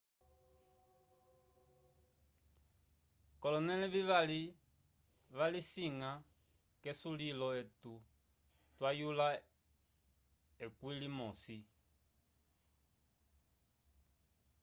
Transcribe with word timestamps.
kolonele 3.41 3.87
vivali 3.95 4.41
valisina 5.37 6.09
kesulilo 6.81 7.49
etu 7.61 7.93
twa 8.75 8.89
yula 8.99 9.27
ekwi 10.65 10.91
li 10.99 11.09
mosi 11.17 11.57